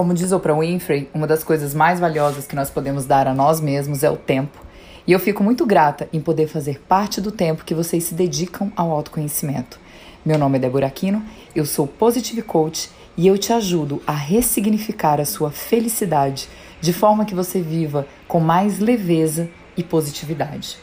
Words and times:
Como 0.00 0.14
diz 0.14 0.32
Oprah 0.32 0.58
Winfrey, 0.58 1.10
uma 1.12 1.26
das 1.26 1.44
coisas 1.44 1.74
mais 1.74 2.00
valiosas 2.00 2.46
que 2.46 2.56
nós 2.56 2.70
podemos 2.70 3.04
dar 3.04 3.28
a 3.28 3.34
nós 3.34 3.60
mesmos 3.60 4.02
é 4.02 4.10
o 4.10 4.16
tempo. 4.16 4.58
E 5.06 5.12
eu 5.12 5.20
fico 5.20 5.44
muito 5.44 5.66
grata 5.66 6.08
em 6.10 6.22
poder 6.22 6.48
fazer 6.48 6.80
parte 6.80 7.20
do 7.20 7.30
tempo 7.30 7.66
que 7.66 7.74
vocês 7.74 8.04
se 8.04 8.14
dedicam 8.14 8.72
ao 8.74 8.92
autoconhecimento. 8.92 9.78
Meu 10.24 10.38
nome 10.38 10.56
é 10.56 10.60
Débora 10.62 10.86
Aquino, 10.86 11.22
eu 11.54 11.66
sou 11.66 11.86
Positive 11.86 12.40
Coach 12.40 12.88
e 13.14 13.26
eu 13.26 13.36
te 13.36 13.52
ajudo 13.52 14.00
a 14.06 14.14
ressignificar 14.14 15.20
a 15.20 15.26
sua 15.26 15.50
felicidade 15.50 16.48
de 16.80 16.94
forma 16.94 17.26
que 17.26 17.34
você 17.34 17.60
viva 17.60 18.06
com 18.26 18.40
mais 18.40 18.78
leveza 18.78 19.50
e 19.76 19.84
positividade. 19.84 20.78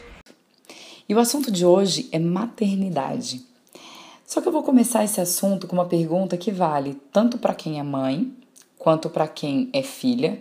E 1.08 1.12
o 1.12 1.18
assunto 1.18 1.50
de 1.50 1.66
hoje 1.66 2.08
é 2.12 2.20
maternidade. 2.20 3.44
Só 4.24 4.40
que 4.40 4.46
eu 4.46 4.52
vou 4.52 4.62
começar 4.62 5.02
esse 5.02 5.20
assunto 5.20 5.66
com 5.66 5.74
uma 5.74 5.86
pergunta 5.86 6.36
que 6.36 6.52
vale 6.52 6.96
tanto 7.12 7.36
para 7.36 7.52
quem 7.52 7.80
é 7.80 7.82
mãe 7.82 8.32
quanto 8.78 9.10
para 9.10 9.26
quem 9.26 9.68
é 9.72 9.82
filha, 9.82 10.40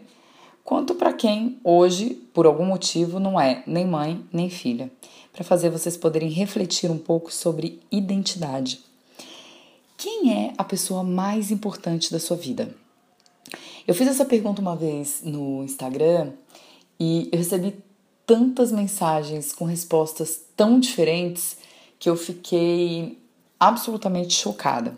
quanto 0.63 0.95
para 0.95 1.13
quem 1.13 1.59
hoje, 1.63 2.11
por 2.33 2.45
algum 2.45 2.65
motivo, 2.65 3.19
não 3.19 3.39
é 3.39 3.63
nem 3.65 3.85
mãe 3.85 4.23
nem 4.31 4.49
filha, 4.49 4.91
para 5.33 5.43
fazer 5.43 5.69
vocês 5.69 5.97
poderem 5.97 6.29
refletir 6.29 6.91
um 6.91 6.97
pouco 6.97 7.33
sobre 7.33 7.81
identidade. 7.91 8.79
Quem 9.97 10.33
é 10.33 10.53
a 10.57 10.63
pessoa 10.63 11.03
mais 11.03 11.49
importante 11.51 12.11
da 12.11 12.19
sua 12.19 12.37
vida? 12.37 12.75
Eu 13.87 13.95
fiz 13.95 14.07
essa 14.07 14.25
pergunta 14.25 14.61
uma 14.61 14.75
vez 14.75 15.21
no 15.23 15.63
Instagram 15.63 16.33
e 16.99 17.29
eu 17.31 17.39
recebi 17.39 17.75
tantas 18.25 18.71
mensagens 18.71 19.53
com 19.53 19.63
respostas 19.65 20.41
tão 20.55 20.79
diferentes 20.79 21.57
que 21.97 22.09
eu 22.09 22.17
fiquei 22.17 23.17
absolutamente 23.59 24.33
chocada. 24.33 24.97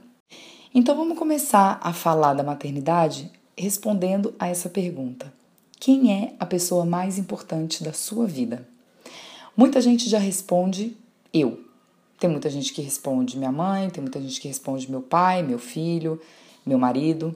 Então 0.73 0.95
vamos 0.95 1.17
começar 1.17 1.79
a 1.81 1.93
falar 1.93 2.33
da 2.33 2.43
maternidade 2.43 3.31
respondendo 3.59 4.33
a 4.39 4.47
essa 4.47 4.69
pergunta: 4.69 5.31
Quem 5.79 6.13
é 6.13 6.33
a 6.39 6.45
pessoa 6.45 6.85
mais 6.85 7.17
importante 7.17 7.83
da 7.83 7.93
sua 7.93 8.25
vida? 8.25 8.65
Muita 9.55 9.81
gente 9.81 10.09
já 10.09 10.17
responde 10.17 10.95
eu. 11.33 11.59
Tem 12.17 12.29
muita 12.29 12.49
gente 12.49 12.73
que 12.73 12.81
responde 12.81 13.37
minha 13.37 13.51
mãe, 13.51 13.89
tem 13.89 14.01
muita 14.01 14.19
gente 14.21 14.39
que 14.39 14.47
responde 14.47 14.89
meu 14.89 15.01
pai, 15.01 15.43
meu 15.43 15.59
filho, 15.59 16.19
meu 16.65 16.77
marido. 16.77 17.35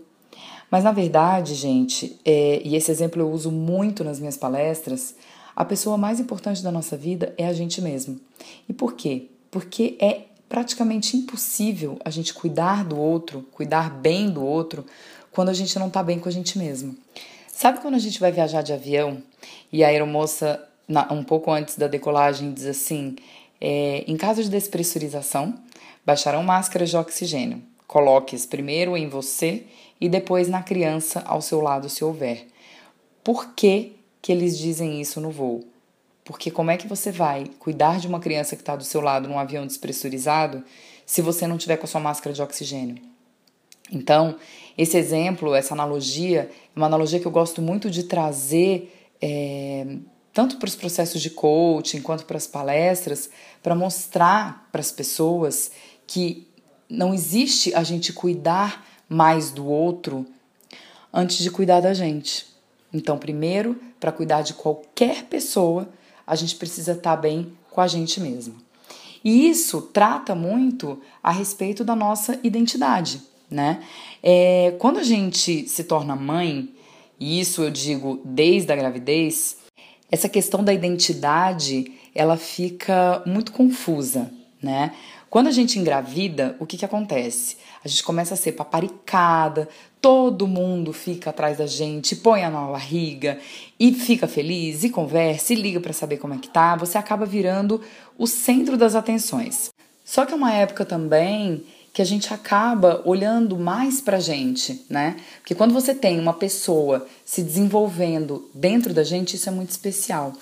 Mas 0.70 0.84
na 0.84 0.92
verdade, 0.92 1.54
gente, 1.54 2.20
é, 2.26 2.62
e 2.66 2.76
esse 2.76 2.90
exemplo 2.92 3.22
eu 3.22 3.32
uso 3.32 3.52
muito 3.52 4.04
nas 4.04 4.20
minhas 4.20 4.38
palestras, 4.38 5.16
a 5.56 5.64
pessoa 5.64 5.98
mais 5.98 6.20
importante 6.20 6.64
da 6.64 6.72
nossa 6.72 6.98
vida 6.98 7.34
é 7.38 7.46
a 7.46 7.54
gente 7.54 7.82
mesmo. 7.82 8.20
E 8.68 8.74
por 8.74 8.94
quê? 8.94 9.28
Porque 9.52 9.96
é 10.00 10.24
praticamente 10.54 11.18
impossível 11.18 11.98
a 12.06 12.12
gente 12.12 12.32
cuidar 12.32 12.86
do 12.86 12.96
outro, 12.96 13.42
cuidar 13.54 13.90
bem 13.90 14.30
do 14.30 14.46
outro, 14.46 14.86
quando 15.32 15.50
a 15.50 15.54
gente 15.54 15.80
não 15.80 15.90
tá 15.90 16.04
bem 16.04 16.20
com 16.20 16.30
a 16.30 16.32
gente 16.32 16.60
mesmo. 16.60 16.96
Sabe 17.48 17.80
quando 17.80 17.96
a 17.96 18.00
gente 18.00 18.20
vai 18.20 18.32
viajar 18.32 18.62
de 18.62 18.72
avião 18.72 19.18
e 19.72 19.84
a 19.84 19.88
aeromoça, 19.88 20.64
um 21.10 21.24
pouco 21.24 21.50
antes 21.50 21.76
da 21.76 21.88
decolagem, 21.88 22.54
diz 22.54 22.68
assim: 22.68 23.16
é, 23.60 24.04
em 24.06 24.16
caso 24.16 24.44
de 24.44 24.50
despressurização, 24.52 25.56
baixarão 26.06 26.44
máscaras 26.44 26.92
de 26.92 26.98
oxigênio. 26.98 27.60
Coloque-as 27.88 28.46
primeiro 28.46 28.96
em 28.96 29.10
você 29.10 29.64
e 30.00 30.08
depois 30.08 30.48
na 30.48 30.62
criança 30.62 31.24
ao 31.26 31.42
seu 31.42 31.62
lado, 31.62 31.90
se 31.90 32.04
houver. 32.04 32.46
Por 33.24 33.56
que, 33.56 33.94
que 34.22 34.32
eles 34.32 34.56
dizem 34.56 35.02
isso 35.02 35.20
no 35.20 35.32
voo? 35.32 35.73
Porque 36.24 36.50
como 36.50 36.72
é 36.72 36.78
que 36.78 36.88
você 36.88 37.12
vai 37.12 37.46
cuidar 37.60 38.00
de 38.00 38.08
uma 38.08 38.20
criança 38.20 38.56
que 38.56 38.62
está 38.62 38.76
do 38.76 38.84
seu 38.84 39.02
lado 39.02 39.28
num 39.28 39.38
avião 39.38 39.68
despressurizado 39.68 40.64
se 41.06 41.22
você 41.22 41.46
não 41.46 41.58
tiver 41.58 41.78
com 41.78 41.86
a 41.86 41.88
sua 41.88 42.00
máscara 42.00 42.34
de 42.34 42.42
oxigênio? 42.42 42.98
Então, 43.92 44.38
esse 44.78 44.98
exemplo, 44.98 45.54
essa 45.54 45.74
analogia, 45.74 46.50
é 46.76 46.80
uma 46.80 46.86
analogia 46.86 47.20
que 47.20 47.26
eu 47.26 47.32
gosto 47.32 47.62
muito 47.62 47.92
de 47.92 48.04
trazer 48.04 49.12
é, 49.22 49.98
tanto 50.34 50.58
para 50.58 50.68
os 50.68 50.76
processos 50.76 51.22
de 51.22 51.30
coaching 51.30 52.02
quanto 52.02 52.26
para 52.26 52.38
as 52.38 52.48
palestras, 52.48 53.30
para 53.62 53.76
mostrar 53.76 54.68
para 54.72 54.82
as 54.82 54.92
pessoas 54.92 55.72
que 56.08 56.48
não 56.90 57.14
existe 57.14 57.74
a 57.76 57.84
gente 57.84 58.12
cuidar 58.12 58.86
mais 59.08 59.52
do 59.52 59.68
outro 59.68 60.26
antes 61.14 61.38
de 61.38 61.52
cuidar 61.52 61.82
da 61.82 61.94
gente. 61.94 62.48
Então, 62.92 63.18
primeiro, 63.18 63.80
para 64.00 64.12
cuidar 64.12 64.42
de 64.42 64.54
qualquer 64.54 65.26
pessoa, 65.26 65.88
a 66.26 66.36
gente 66.36 66.56
precisa 66.56 66.94
estar 66.94 67.16
tá 67.16 67.22
bem 67.22 67.54
com 67.70 67.82
a 67.82 67.88
gente 67.88 68.20
mesmo. 68.20 68.56
E 69.24 69.50
isso 69.50 69.82
trata 69.82 70.36
muito 70.36 71.02
a 71.22 71.32
respeito 71.32 71.84
da 71.84 71.96
nossa 71.96 72.40
identidade 72.44 73.22
né? 73.54 73.84
É, 74.22 74.74
quando 74.80 74.98
a 74.98 75.04
gente 75.04 75.68
se 75.70 75.84
torna 75.84 76.16
mãe, 76.16 76.70
e 77.20 77.40
isso 77.40 77.62
eu 77.64 77.70
digo 77.70 78.20
desde 78.26 78.72
a 78.74 78.76
gravidez, 78.76 79.58
essa 80.12 80.28
questão 80.28 80.64
da 80.64 80.74
identidade 80.74 81.94
ela 82.14 82.36
fica 82.36 83.24
muito 83.26 83.52
confusa, 83.52 84.32
né? 84.64 84.94
Quando 85.30 85.48
a 85.48 85.52
gente 85.52 85.78
engravida, 85.78 86.56
o 86.60 86.66
que, 86.66 86.78
que 86.78 86.86
acontece? 86.86 87.58
A 87.84 87.88
gente 87.88 88.04
começa 88.04 88.34
a 88.34 88.38
ser 88.38 88.54
paparicada, 88.54 89.68
todo 90.00 90.48
mundo 90.48 90.94
fica 90.94 91.32
atrás 91.32 91.58
da 91.58 91.66
gente, 91.68 92.16
põe 92.16 92.44
a 92.44 92.50
mão 92.50 92.68
na 92.68 92.72
barriga 92.72 93.40
e 93.80 93.94
fica 93.94 94.28
feliz, 94.28 94.84
e 94.84 94.90
conversa, 94.90 95.54
e 95.54 95.56
liga 95.56 95.80
para 95.80 95.92
saber 95.92 96.18
como 96.18 96.34
é 96.34 96.38
que 96.38 96.50
tá. 96.50 96.76
Você 96.76 96.98
acaba 96.98 97.26
virando 97.26 97.82
o 98.18 98.28
centro 98.28 98.78
das 98.78 98.96
atenções. 98.96 99.72
Só 100.06 100.26
que 100.26 100.34
é 100.34 100.36
uma 100.36 100.54
época 100.54 100.86
também 100.86 101.64
que 101.94 102.02
a 102.02 102.06
gente 102.06 102.34
acaba 102.34 103.02
olhando 103.06 103.58
mais 103.58 104.02
pra 104.02 104.20
gente, 104.20 104.84
né? 104.90 105.16
Porque 105.38 105.54
quando 105.54 105.74
você 105.74 105.94
tem 105.94 106.20
uma 106.20 106.34
pessoa 106.34 107.08
se 107.24 107.44
desenvolvendo 107.44 108.50
dentro 108.54 108.94
da 108.94 109.04
gente, 109.04 109.36
isso 109.36 109.48
é 109.48 109.52
muito 109.52 109.70
especial. 109.70 110.34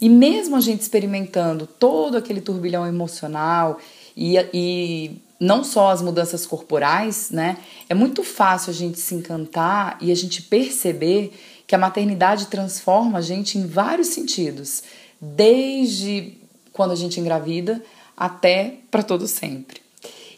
E 0.00 0.08
mesmo 0.08 0.56
a 0.56 0.60
gente 0.60 0.80
experimentando 0.80 1.66
todo 1.66 2.16
aquele 2.16 2.40
turbilhão 2.40 2.86
emocional 2.86 3.78
e, 4.16 4.36
e 4.54 5.20
não 5.40 5.64
só 5.64 5.90
as 5.90 6.02
mudanças 6.02 6.46
corporais, 6.46 7.30
né? 7.30 7.58
É 7.88 7.94
muito 7.94 8.22
fácil 8.22 8.70
a 8.70 8.74
gente 8.74 8.98
se 8.98 9.14
encantar 9.14 9.98
e 10.00 10.10
a 10.10 10.14
gente 10.14 10.42
perceber 10.42 11.32
que 11.66 11.74
a 11.74 11.78
maternidade 11.78 12.46
transforma 12.46 13.18
a 13.18 13.22
gente 13.22 13.58
em 13.58 13.66
vários 13.66 14.08
sentidos, 14.08 14.82
desde 15.20 16.38
quando 16.72 16.92
a 16.92 16.96
gente 16.96 17.20
engravida 17.20 17.82
até 18.16 18.76
para 18.90 19.02
todo 19.02 19.26
sempre. 19.28 19.80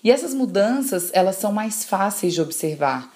E 0.03 0.11
essas 0.11 0.35
mudanças, 0.35 1.11
elas 1.13 1.37
são 1.37 1.53
mais 1.53 1.85
fáceis 1.85 2.33
de 2.33 2.41
observar. 2.41 3.15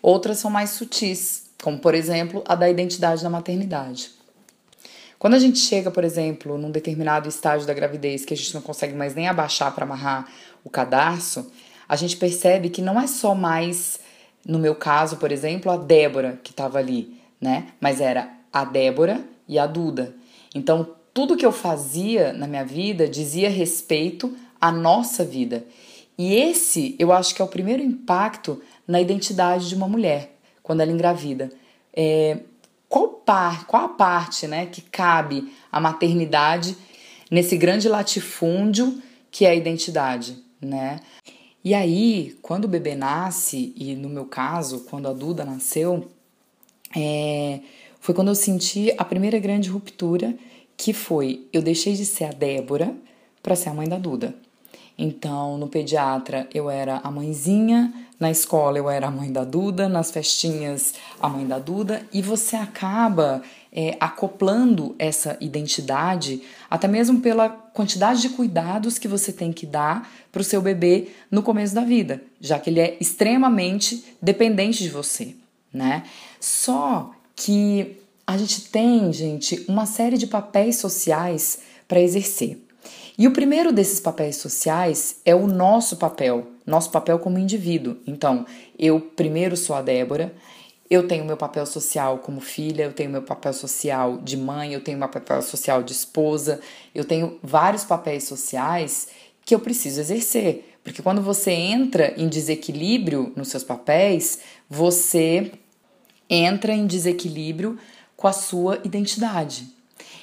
Outras 0.00 0.38
são 0.38 0.50
mais 0.50 0.70
sutis, 0.70 1.44
como 1.62 1.78
por 1.78 1.94
exemplo, 1.94 2.42
a 2.46 2.54
da 2.54 2.68
identidade 2.68 3.22
na 3.22 3.30
maternidade. 3.30 4.10
Quando 5.18 5.34
a 5.34 5.38
gente 5.38 5.58
chega, 5.58 5.90
por 5.90 6.04
exemplo, 6.04 6.58
num 6.58 6.70
determinado 6.70 7.28
estágio 7.28 7.66
da 7.66 7.72
gravidez 7.72 8.24
que 8.24 8.34
a 8.34 8.36
gente 8.36 8.54
não 8.54 8.60
consegue 8.60 8.94
mais 8.94 9.14
nem 9.14 9.28
abaixar 9.28 9.74
para 9.74 9.84
amarrar 9.84 10.28
o 10.62 10.70
cadarço, 10.70 11.50
a 11.88 11.96
gente 11.96 12.16
percebe 12.16 12.70
que 12.70 12.82
não 12.82 13.00
é 13.00 13.06
só 13.06 13.34
mais, 13.34 14.00
no 14.46 14.58
meu 14.58 14.74
caso, 14.74 15.16
por 15.16 15.30
exemplo, 15.30 15.70
a 15.70 15.76
Débora 15.76 16.38
que 16.42 16.50
estava 16.50 16.78
ali, 16.78 17.16
né? 17.40 17.68
Mas 17.80 18.00
era 18.00 18.30
a 18.52 18.64
Débora 18.64 19.24
e 19.48 19.58
a 19.58 19.66
Duda. 19.66 20.14
Então, 20.54 20.94
tudo 21.12 21.36
que 21.36 21.46
eu 21.46 21.52
fazia 21.52 22.32
na 22.32 22.46
minha 22.46 22.64
vida 22.64 23.08
dizia 23.08 23.48
respeito 23.48 24.36
à 24.60 24.72
nossa 24.72 25.24
vida. 25.24 25.64
E 26.16 26.34
esse, 26.34 26.94
eu 26.98 27.12
acho 27.12 27.34
que 27.34 27.42
é 27.42 27.44
o 27.44 27.48
primeiro 27.48 27.82
impacto 27.82 28.60
na 28.86 29.00
identidade 29.00 29.68
de 29.68 29.74
uma 29.74 29.88
mulher 29.88 30.36
quando 30.62 30.80
ela 30.80 30.90
engravida. 30.90 31.50
É, 31.92 32.38
qual, 32.94 33.08
par, 33.08 33.66
qual 33.66 33.86
a 33.86 33.88
parte 33.88 34.46
né, 34.46 34.66
que 34.66 34.80
cabe 34.80 35.52
à 35.72 35.80
maternidade 35.80 36.76
nesse 37.28 37.56
grande 37.56 37.88
latifúndio 37.88 39.02
que 39.32 39.44
é 39.44 39.50
a 39.50 39.54
identidade, 39.54 40.38
né? 40.60 41.00
E 41.64 41.74
aí, 41.74 42.38
quando 42.40 42.66
o 42.66 42.68
bebê 42.68 42.94
nasce, 42.94 43.72
e 43.74 43.96
no 43.96 44.08
meu 44.08 44.26
caso, 44.26 44.84
quando 44.88 45.08
a 45.08 45.12
Duda 45.12 45.44
nasceu, 45.44 46.08
é, 46.94 47.58
foi 47.98 48.14
quando 48.14 48.28
eu 48.28 48.34
senti 48.36 48.94
a 48.96 49.04
primeira 49.04 49.40
grande 49.40 49.68
ruptura, 49.68 50.32
que 50.76 50.92
foi 50.92 51.48
eu 51.52 51.62
deixei 51.62 51.94
de 51.94 52.06
ser 52.06 52.26
a 52.26 52.30
Débora 52.30 52.94
para 53.42 53.56
ser 53.56 53.70
a 53.70 53.74
mãe 53.74 53.88
da 53.88 53.98
Duda. 53.98 54.36
Então, 54.96 55.58
no 55.58 55.66
pediatra 55.66 56.48
eu 56.54 56.70
era 56.70 56.98
a 56.98 57.10
mãezinha, 57.10 57.92
na 58.18 58.30
escola 58.30 58.78
eu 58.78 58.88
era 58.88 59.08
a 59.08 59.10
mãe 59.10 59.32
da 59.32 59.44
Duda, 59.44 59.88
nas 59.88 60.10
festinhas 60.10 60.94
a 61.20 61.28
mãe 61.28 61.46
da 61.46 61.58
Duda, 61.58 62.06
e 62.12 62.22
você 62.22 62.56
acaba 62.56 63.42
é, 63.72 63.96
acoplando 63.98 64.94
essa 64.98 65.36
identidade, 65.40 66.42
até 66.70 66.86
mesmo 66.86 67.20
pela 67.20 67.48
quantidade 67.48 68.22
de 68.22 68.28
cuidados 68.30 68.98
que 68.98 69.08
você 69.08 69.32
tem 69.32 69.52
que 69.52 69.66
dar 69.66 70.08
para 70.30 70.40
o 70.40 70.44
seu 70.44 70.62
bebê 70.62 71.08
no 71.30 71.42
começo 71.42 71.74
da 71.74 71.82
vida, 71.82 72.22
já 72.40 72.58
que 72.58 72.70
ele 72.70 72.80
é 72.80 72.96
extremamente 73.00 74.04
dependente 74.22 74.82
de 74.82 74.90
você, 74.90 75.34
né? 75.72 76.04
Só 76.38 77.10
que 77.34 77.96
a 78.26 78.38
gente 78.38 78.70
tem, 78.70 79.12
gente, 79.12 79.64
uma 79.68 79.86
série 79.86 80.16
de 80.16 80.26
papéis 80.26 80.76
sociais 80.76 81.58
para 81.88 82.00
exercer. 82.00 82.64
E 83.18 83.26
o 83.28 83.32
primeiro 83.32 83.72
desses 83.72 84.00
papéis 84.00 84.36
sociais 84.36 85.16
é 85.24 85.34
o 85.34 85.46
nosso 85.46 85.96
papel, 85.96 86.48
nosso 86.66 86.90
papel 86.90 87.18
como 87.18 87.38
indivíduo. 87.38 87.96
Então, 88.06 88.46
eu 88.78 89.00
primeiro 89.00 89.56
sou 89.56 89.76
a 89.76 89.82
Débora 89.82 90.34
Eu 90.90 91.08
tenho 91.08 91.24
meu 91.24 91.36
papel 91.36 91.66
social 91.66 92.18
como 92.18 92.40
filha, 92.40 92.84
eu 92.84 92.92
tenho 92.92 93.10
meu 93.10 93.22
papel 93.22 93.52
social 93.52 94.18
de 94.18 94.36
mãe, 94.36 94.72
eu 94.72 94.82
tenho 94.82 94.98
meu 94.98 95.08
papel 95.08 95.40
social 95.42 95.82
de 95.82 95.92
esposa, 95.92 96.60
eu 96.94 97.04
tenho 97.04 97.38
vários 97.42 97.84
papéis 97.84 98.24
sociais 98.24 99.08
que 99.44 99.54
eu 99.54 99.60
preciso 99.60 100.00
exercer. 100.00 100.78
Porque 100.84 101.02
quando 101.02 101.22
você 101.22 101.50
entra 101.50 102.12
em 102.16 102.28
desequilíbrio 102.28 103.32
nos 103.34 103.48
seus 103.48 103.64
papéis, 103.64 104.40
você 104.68 105.52
entra 106.28 106.72
em 106.72 106.86
desequilíbrio 106.86 107.78
com 108.16 108.28
a 108.28 108.32
sua 108.32 108.80
identidade. 108.84 109.68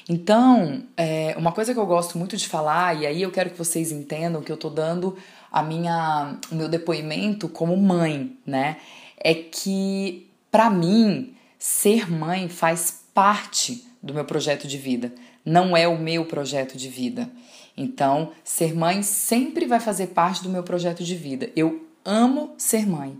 Então, 0.08 0.84
é, 0.98 1.36
uma 1.38 1.52
coisa 1.52 1.74
que 1.74 1.80
eu 1.80 1.86
gosto 1.86 2.18
muito 2.18 2.36
de 2.36 2.48
falar, 2.48 3.00
e 3.02 3.06
aí 3.06 3.22
eu 3.22 3.32
quero 3.32 3.50
que 3.50 3.58
vocês 3.58 3.92
entendam 3.92 4.42
que 4.42 4.52
eu 4.52 4.58
tô 4.58 4.70
dando 4.70 5.18
a 5.52 5.62
minha, 5.62 6.38
o 6.52 6.56
meu 6.56 6.70
depoimento 6.70 7.50
como 7.50 7.76
mãe, 7.76 8.38
né? 8.46 8.78
É 9.18 9.34
que, 9.34 10.28
para 10.50 10.70
mim, 10.70 11.36
ser 11.60 12.10
mãe 12.10 12.48
faz 12.48 13.04
parte 13.14 13.86
do 14.02 14.14
meu 14.14 14.26
projeto 14.26 14.68
de 14.68 14.78
vida, 14.78 15.14
não 15.46 15.76
é 15.76 15.88
o 15.88 16.00
meu 16.00 16.26
projeto 16.26 16.78
de 16.78 16.88
vida. 16.88 17.30
Então, 17.76 18.32
ser 18.44 18.74
mãe 18.74 19.04
sempre 19.04 19.66
vai 19.66 19.80
fazer 19.80 20.08
parte 20.08 20.44
do 20.44 20.50
meu 20.50 20.64
projeto 20.64 21.04
de 21.04 21.16
vida. 21.16 21.50
Eu 21.56 21.86
amo 22.04 22.54
ser 22.58 22.88
mãe, 22.88 23.18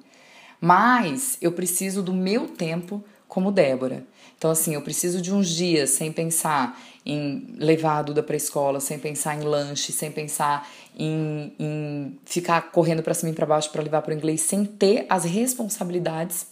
mas 0.60 1.38
eu 1.42 1.52
preciso 1.52 2.02
do 2.02 2.14
meu 2.14 2.48
tempo 2.48 3.04
como 3.32 3.50
Débora. 3.50 4.04
Então, 4.38 4.52
assim, 4.52 4.74
eu 4.74 4.82
preciso 4.82 5.22
de 5.22 5.34
uns 5.34 5.48
dias 5.48 5.92
sem 5.92 6.12
pensar 6.12 6.78
em 7.06 7.56
levar 7.58 8.00
a 8.00 8.02
Duda 8.02 8.22
para 8.22 8.36
a 8.36 8.38
escola, 8.38 8.82
sem 8.82 9.00
pensar 9.00 9.40
em 9.40 9.46
lanche, 9.46 9.94
sem 9.94 10.12
pensar 10.12 10.70
em, 11.00 11.54
em 11.58 12.20
ficar 12.26 12.72
correndo 12.74 13.02
para 13.02 13.14
cima 13.14 13.32
e 13.32 13.34
para 13.34 13.46
baixo 13.46 13.72
para 13.72 13.82
levar 13.82 14.02
para 14.02 14.14
o 14.14 14.18
inglês, 14.18 14.42
sem 14.42 14.66
ter 14.66 15.06
as 15.08 15.24
responsabilidades 15.24 16.48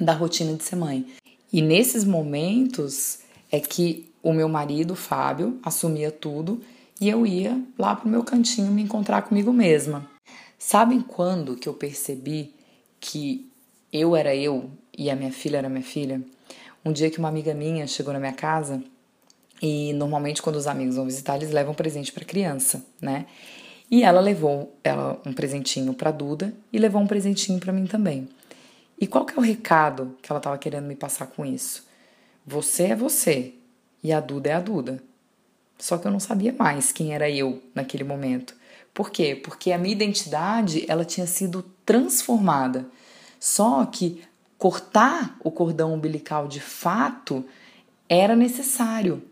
da 0.00 0.14
rotina 0.14 0.54
de 0.54 0.64
ser 0.64 0.76
mãe. 0.76 1.06
E 1.52 1.60
nesses 1.60 2.04
momentos 2.04 3.18
é 3.52 3.60
que 3.60 4.10
o 4.22 4.32
meu 4.32 4.48
marido, 4.48 4.96
Fábio, 4.96 5.58
assumia 5.62 6.10
tudo 6.10 6.62
e 6.98 7.06
eu 7.10 7.26
ia 7.26 7.62
lá 7.78 7.94
pro 7.94 8.08
meu 8.08 8.24
cantinho 8.24 8.72
me 8.72 8.80
encontrar 8.80 9.20
comigo 9.20 9.52
mesma. 9.52 10.10
Sabem 10.58 11.02
quando 11.02 11.54
que 11.54 11.68
eu 11.68 11.74
percebi 11.74 12.54
que 12.98 13.46
eu 13.92 14.16
era 14.16 14.34
eu 14.34 14.70
e 14.98 15.08
a 15.08 15.16
minha 15.16 15.32
filha 15.32 15.58
era 15.58 15.68
minha 15.68 15.82
filha? 15.82 16.20
Um 16.84 16.92
dia 16.92 17.08
que 17.08 17.18
uma 17.18 17.28
amiga 17.28 17.54
minha 17.54 17.86
chegou 17.86 18.12
na 18.12 18.18
minha 18.18 18.32
casa 18.32 18.82
e 19.62 19.92
normalmente 19.92 20.42
quando 20.42 20.56
os 20.56 20.66
amigos 20.66 20.96
vão 20.96 21.04
visitar, 21.04 21.36
eles 21.36 21.52
levam 21.52 21.72
presente 21.72 22.12
para 22.12 22.24
criança, 22.24 22.84
né? 23.00 23.26
E 23.90 24.02
ela 24.02 24.20
levou 24.20 24.76
ela 24.84 25.20
um 25.24 25.32
presentinho 25.32 25.94
para 25.94 26.10
Duda 26.10 26.52
e 26.72 26.78
levou 26.78 27.00
um 27.00 27.06
presentinho 27.06 27.58
para 27.58 27.72
mim 27.72 27.86
também. 27.86 28.28
E 29.00 29.06
qual 29.06 29.24
que 29.24 29.34
é 29.34 29.36
o 29.38 29.40
recado 29.40 30.16
que 30.20 30.30
ela 30.30 30.38
estava 30.38 30.58
querendo 30.58 30.84
me 30.86 30.96
passar 30.96 31.28
com 31.28 31.46
isso? 31.46 31.86
Você 32.44 32.84
é 32.84 32.96
você 32.96 33.54
e 34.02 34.12
a 34.12 34.20
Duda 34.20 34.50
é 34.50 34.52
a 34.54 34.60
Duda. 34.60 35.02
Só 35.78 35.96
que 35.96 36.06
eu 36.06 36.10
não 36.10 36.18
sabia 36.20 36.52
mais 36.52 36.90
quem 36.90 37.14
era 37.14 37.30
eu 37.30 37.62
naquele 37.74 38.02
momento. 38.02 38.54
Por 38.92 39.10
quê? 39.10 39.36
Porque 39.36 39.70
a 39.70 39.78
minha 39.78 39.94
identidade 39.94 40.84
ela 40.88 41.04
tinha 41.04 41.26
sido 41.26 41.62
transformada. 41.86 42.86
Só 43.38 43.86
que 43.86 44.22
cortar 44.58 45.36
o 45.42 45.50
cordão 45.50 45.94
umbilical 45.94 46.48
de 46.48 46.60
fato 46.60 47.44
era 48.08 48.34
necessário, 48.34 49.22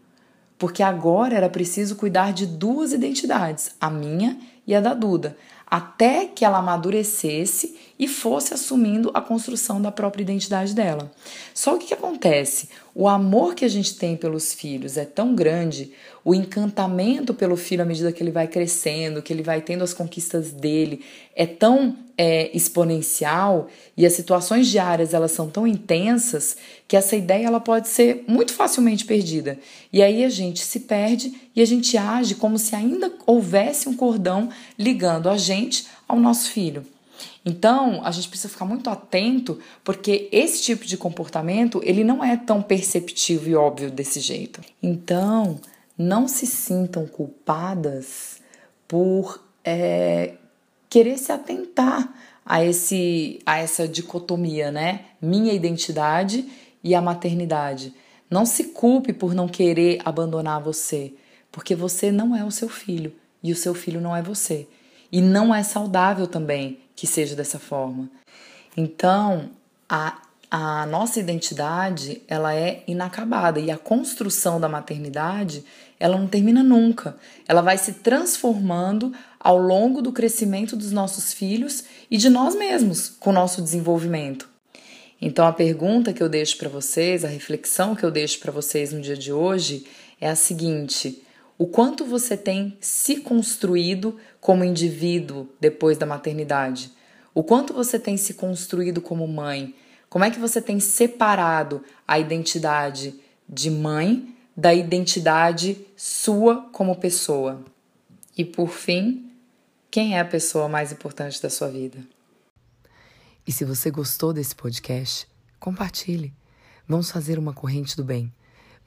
porque 0.57 0.83
agora 0.83 1.35
era 1.35 1.51
preciso 1.51 1.97
cuidar 1.97 2.33
de 2.33 2.47
duas 2.47 2.93
identidades, 2.93 3.75
a 3.81 3.91
minha 3.91 4.39
e 4.67 4.75
a 4.75 4.81
da 4.81 4.95
Duda, 4.95 5.37
até 5.67 6.27
que 6.27 6.45
ela 6.45 6.59
amadurecesse 6.59 7.77
e 7.99 8.07
fosse 8.07 8.53
assumindo 8.53 9.11
a 9.15 9.21
construção 9.21 9.81
da 9.81 9.91
própria 9.91 10.23
identidade 10.23 10.75
dela. 10.75 11.11
Só 11.55 11.75
o 11.75 11.79
que, 11.79 11.87
que 11.87 11.95
acontece? 11.95 12.69
O 12.95 13.09
amor 13.09 13.55
que 13.55 13.65
a 13.65 13.69
gente 13.69 13.97
tem 13.97 14.17
pelos 14.17 14.53
filhos 14.53 14.97
é 14.97 15.05
tão 15.05 15.35
grande, 15.35 15.93
o 16.25 16.35
encantamento 16.35 17.33
pelo 17.35 17.57
filho 17.57 17.83
à 17.83 17.85
medida 17.85 18.13
que 18.13 18.23
ele 18.23 18.31
vai 18.31 18.49
crescendo, 18.49 19.23
que 19.23 19.33
ele 19.33 19.43
vai 19.43 19.61
tendo 19.61 19.85
as 19.85 19.95
conquistas 19.95 20.51
dele, 20.51 21.05
é 21.35 21.47
tão 21.47 21.97
é, 22.19 22.51
exponencial 22.57 23.69
e 23.97 24.07
as 24.07 24.15
situações 24.15 24.67
diárias 24.69 25.13
elas 25.13 25.33
são 25.33 25.49
tão 25.49 25.67
intensas 25.67 26.57
que 26.89 26.97
essa 26.97 27.15
ideia 27.15 27.47
ela 27.47 27.61
pode 27.61 27.89
ser 27.89 28.25
muito 28.27 28.53
facilmente 28.55 29.05
perdida. 29.05 29.59
E 29.93 30.03
aí 30.03 30.25
a 30.25 30.31
gente 30.31 30.61
se 30.61 30.81
perde 30.81 31.33
e 31.55 31.61
a 31.61 31.67
gente 31.67 31.97
age 31.97 32.35
como 32.35 32.59
se 32.59 32.75
ainda 32.75 33.13
houvesse 33.27 33.89
um 33.89 33.95
cordão 33.95 34.49
ligando 34.79 35.29
a 35.29 35.37
gente 35.37 35.87
ao 36.09 36.19
nosso 36.19 36.51
filho. 36.51 36.85
Então, 37.45 38.01
a 38.05 38.11
gente 38.11 38.29
precisa 38.29 38.49
ficar 38.49 38.65
muito 38.65 38.91
atento, 38.91 39.59
porque 39.85 40.29
esse 40.33 40.63
tipo 40.63 40.85
de 40.85 40.97
comportamento, 40.97 41.81
ele 41.85 42.03
não 42.03 42.25
é 42.25 42.37
tão 42.37 42.61
perceptivo 42.61 43.49
e 43.49 43.55
óbvio 43.55 43.91
desse 43.91 44.21
jeito. 44.21 44.61
Então, 44.83 45.61
não 45.97 46.27
se 46.27 46.47
sintam 46.47 47.07
culpadas 47.07 48.41
por 48.89 49.43
é, 49.65 50.35
querer 50.89 51.19
se 51.19 51.33
atentar 51.33 52.13
a, 52.45 52.65
esse, 52.65 53.41
a 53.47 53.59
essa 53.59 53.89
dicotomia, 53.89 54.71
né? 54.71 55.07
Minha 55.21 55.53
identidade 55.53 56.49
e 56.83 56.95
a 56.95 57.01
maternidade. 57.01 57.95
Não 58.31 58.45
se 58.45 58.65
culpe 58.65 59.13
por 59.13 59.35
não 59.35 59.49
querer 59.49 60.01
abandonar 60.05 60.61
você, 60.61 61.15
porque 61.51 61.75
você 61.75 62.11
não 62.11 62.35
é 62.35 62.45
o 62.45 62.51
seu 62.51 62.69
filho 62.69 63.13
e 63.43 63.53
o 63.53 63.57
seu 63.57 63.75
filho 63.75 64.01
não 64.01 64.15
é 64.15 64.23
você. 64.23 64.67
E 65.11 65.21
não 65.21 65.55
é 65.55 65.63
saudável 65.63 66.27
também 66.27 66.81
que 66.97 67.07
seja 67.07 67.37
dessa 67.37 67.59
forma. 67.59 68.09
Então, 68.77 69.51
a, 69.89 70.21
a 70.51 70.87
nossa 70.87 71.21
identidade, 71.21 72.23
ela 72.27 72.55
é 72.55 72.83
inacabada 72.87 73.61
e 73.61 73.71
a 73.71 73.79
construção 73.79 74.59
da 74.59 74.69
maternidade, 74.69 75.63
ela 76.01 76.19
não 76.19 76.27
termina 76.27 76.63
nunca. 76.63 77.17
Ela 77.47 77.61
vai 77.61 77.79
se 77.79 77.93
transformando 77.95 79.13
ao 79.39 79.59
longo 79.59 80.03
do 80.03 80.11
crescimento 80.11 80.75
dos 80.75 80.91
nossos 80.91 81.33
filhos 81.33 81.85
e 82.11 82.17
de 82.17 82.29
nós 82.29 82.55
mesmos 82.55 83.09
com 83.09 83.31
o 83.31 83.35
nosso 83.35 83.63
desenvolvimento. 83.63 84.49
Então 85.21 85.47
a 85.47 85.53
pergunta 85.53 86.13
que 86.13 86.23
eu 86.23 86.29
deixo 86.29 86.59
para 86.59 86.69
vocês, 86.69 87.25
a 87.25 87.29
reflexão 87.29 87.95
que 87.95 88.05
eu 88.05 88.11
deixo 88.11 88.39
para 88.39 88.53
vocês 88.53 88.93
no 88.93 89.01
dia 89.01 89.17
de 89.17 89.33
hoje 89.33 89.87
é 90.21 90.29
a 90.29 90.37
seguinte: 90.37 91.23
o 91.59 91.67
quanto 91.67 92.05
você 92.05 92.37
tem 92.37 92.77
se 92.81 93.17
construído 93.17 94.19
como 94.41 94.65
indivíduo 94.65 95.49
depois 95.59 95.97
da 95.97 96.05
maternidade? 96.05 96.93
O 97.35 97.43
quanto 97.43 97.73
você 97.73 97.99
tem 97.99 98.17
se 98.17 98.35
construído 98.35 99.01
como 99.01 99.27
mãe? 99.27 99.75
Como 100.09 100.25
é 100.25 100.31
que 100.31 100.39
você 100.39 100.61
tem 100.61 100.79
separado 100.81 101.83
a 102.07 102.19
identidade 102.19 103.15
de 103.49 103.71
mãe 103.71 104.35
da 104.57 104.75
identidade 104.75 105.87
sua 105.97 106.69
como 106.73 106.97
pessoa? 106.97 107.65
E 108.37 108.45
por 108.45 108.69
fim, 108.69 109.33
quem 109.91 110.15
é 110.17 110.21
a 110.21 110.25
pessoa 110.25 110.69
mais 110.69 110.93
importante 110.93 111.41
da 111.41 111.49
sua 111.49 111.69
vida? 111.69 111.99
E 113.47 113.53
se 113.53 113.65
você 113.65 113.91
gostou 113.91 114.33
desse 114.33 114.55
podcast, 114.55 115.27
compartilhe. 115.59 116.35
Vamos 116.87 117.11
fazer 117.11 117.39
uma 117.39 117.55
corrente 117.55 117.97
do 117.97 118.05
bem. 118.05 118.33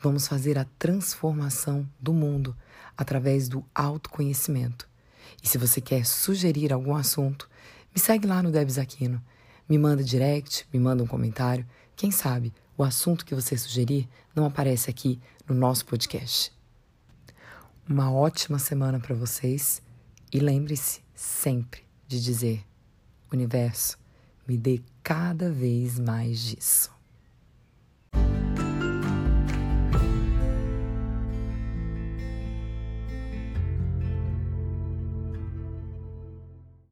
Vamos 0.02 0.28
fazer 0.28 0.58
a 0.58 0.66
transformação 0.78 1.88
do 2.00 2.14
mundo 2.14 2.56
através 2.98 3.50
do 3.50 3.66
autoconhecimento. 3.76 4.88
E 5.44 5.48
se 5.48 5.58
você 5.58 5.82
quer 5.82 6.06
sugerir 6.06 6.72
algum 6.72 6.96
assunto, 6.96 7.50
me 7.94 8.00
segue 8.00 8.26
lá 8.26 8.42
no 8.42 8.52
Debs 8.52 8.78
Aquino. 8.78 9.22
Me 9.68 9.78
manda 9.78 10.04
direct, 10.04 10.68
me 10.74 10.80
manda 10.80 11.04
um 11.04 11.08
comentário. 11.08 11.66
Quem 11.96 12.12
sabe 12.12 12.54
o 12.78 12.84
assunto 12.84 13.26
que 13.26 13.36
você 13.36 13.58
sugerir 13.58 14.08
não 14.34 14.46
aparece 14.46 14.90
aqui 14.90 15.20
no 15.48 15.54
nosso 15.54 15.86
podcast. 15.86 16.54
Uma 17.88 18.12
ótima 18.12 18.58
semana 18.58 19.00
para 19.00 19.16
vocês 19.16 19.82
e 20.32 20.40
lembre-se 20.40 21.02
sempre 21.14 21.82
de 22.08 22.24
dizer: 22.24 22.66
Universo, 23.32 23.98
me 24.48 24.58
dê 24.58 24.82
cada 25.04 25.52
vez 25.52 26.00
mais 26.00 26.40
disso. 26.40 26.99